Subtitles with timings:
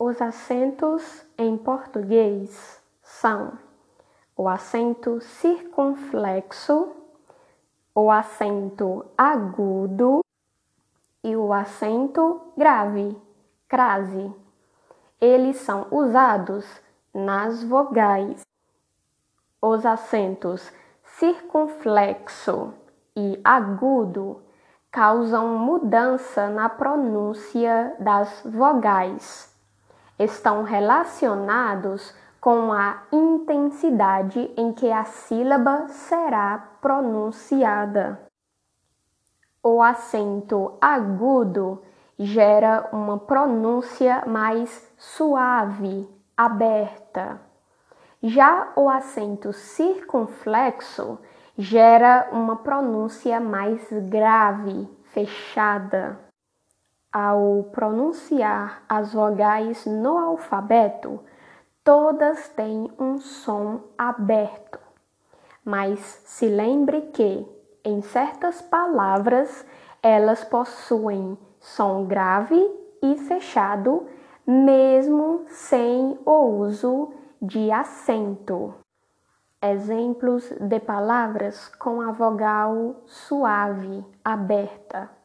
[0.00, 3.58] Os acentos em português são
[4.36, 6.92] o acento circunflexo,
[7.92, 10.20] o acento agudo
[11.24, 13.20] e o acento grave,
[13.66, 14.32] crase.
[15.20, 16.64] Eles são usados
[17.12, 18.46] nas vogais.
[19.60, 20.72] Os acentos
[21.02, 22.72] circunflexo
[23.16, 24.44] e agudo
[24.92, 29.57] causam mudança na pronúncia das vogais.
[30.18, 38.20] Estão relacionados com a intensidade em que a sílaba será pronunciada.
[39.62, 41.82] O acento agudo
[42.18, 47.40] gera uma pronúncia mais suave, aberta.
[48.22, 51.18] Já o acento circunflexo
[51.56, 56.27] gera uma pronúncia mais grave, fechada.
[57.12, 61.20] Ao pronunciar as vogais no alfabeto,
[61.82, 64.78] todas têm um som aberto.
[65.64, 67.46] Mas se lembre que,
[67.82, 69.64] em certas palavras,
[70.02, 72.60] elas possuem som grave
[73.02, 74.06] e fechado,
[74.46, 78.74] mesmo sem o uso de acento.
[79.62, 85.17] Exemplos de palavras com a vogal suave, aberta: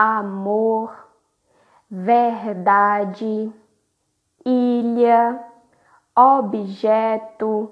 [0.00, 0.96] amor,
[1.90, 3.52] verdade,
[4.44, 5.44] ilha,
[6.16, 7.70] objeto,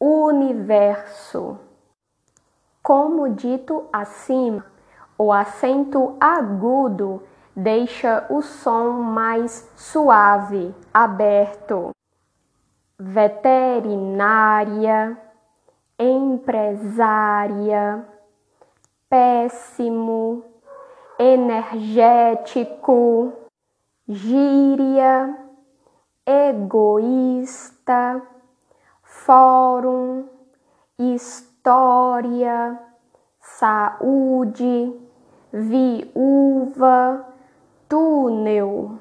[0.00, 1.58] universo.
[2.82, 4.64] Como dito acima,
[5.18, 7.22] o acento agudo
[7.54, 11.90] deixa o som mais suave, aberto
[12.98, 15.16] veterinária,
[15.98, 18.06] empresária,
[19.08, 20.44] péssimo,
[21.18, 23.32] energético,
[24.06, 25.36] gíria,
[26.24, 28.22] egoísta,
[29.02, 30.28] fórum,
[30.98, 32.78] história,
[33.40, 34.94] saúde,
[35.52, 37.26] viúva,
[37.88, 38.98] túnel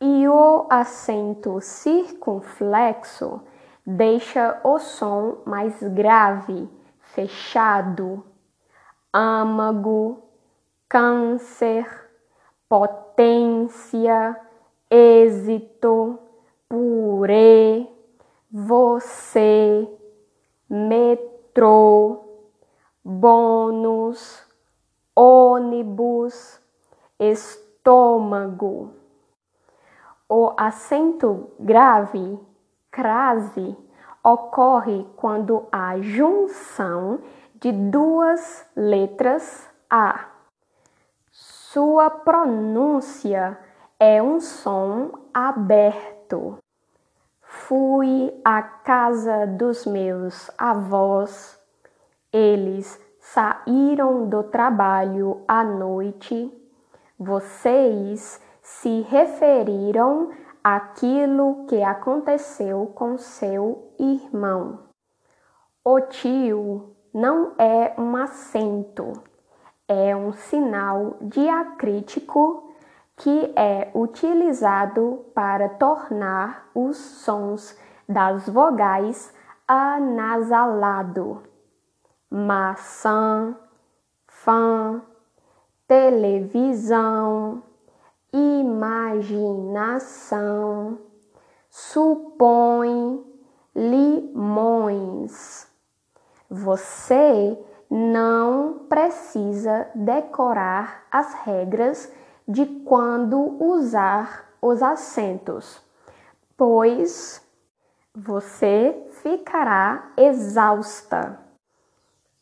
[0.00, 3.42] e o acento circunflexo
[3.86, 6.68] deixa o som mais grave,
[7.00, 8.24] fechado.
[9.12, 10.29] Âmago,
[10.90, 11.86] câncer,
[12.68, 14.36] potência,
[14.90, 16.18] êxito,
[16.68, 17.86] purê,
[18.50, 19.88] você,
[20.68, 22.24] metrô,
[23.04, 24.44] bônus,
[25.14, 26.60] ônibus,
[27.20, 28.90] estômago.
[30.28, 32.36] O acento grave,
[32.90, 33.76] crase,
[34.24, 37.20] ocorre quando há junção
[37.54, 40.29] de duas letras A.
[41.72, 43.56] Sua pronúncia
[43.96, 46.58] é um som aberto.
[47.40, 51.56] Fui à casa dos meus avós.
[52.32, 56.52] Eles saíram do trabalho à noite.
[57.16, 60.30] Vocês se referiram
[60.64, 64.80] àquilo que aconteceu com seu irmão.
[65.84, 69.22] O tio não é um acento,
[69.92, 72.72] é um sinal diacrítico
[73.16, 77.76] que é utilizado para tornar os sons
[78.08, 79.34] das vogais
[79.66, 81.42] anasalado.
[82.30, 83.56] Maçã,
[84.28, 85.02] fã,
[85.88, 87.60] televisão,
[88.32, 89.40] imaginação,
[91.68, 93.24] supõe
[93.74, 95.66] limões.
[96.48, 97.58] Você
[97.90, 102.12] não precisa decorar as regras
[102.46, 105.82] de quando usar os acentos,
[106.56, 107.44] pois
[108.14, 111.40] você ficará exausta.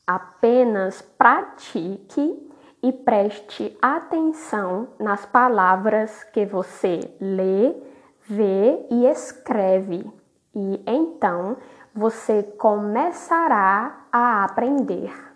[0.07, 2.51] Apenas pratique
[2.83, 7.75] e preste atenção nas palavras que você lê,
[8.21, 10.11] vê e escreve,
[10.55, 11.57] e então
[11.95, 15.28] você começará a aprender.